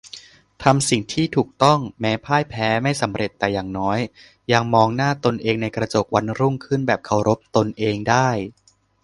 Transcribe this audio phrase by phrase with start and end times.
[0.63, 3.99] ทำสิ่งที่ถูกต้อง แม้พ่ายแพ้ ไม่สำเร็จ แต่อย่างน้อย
[4.51, 8.29] ยังมองหน้าตนเองในกระจกวันรุ่งขึ้นแบบเคารพตนเองได้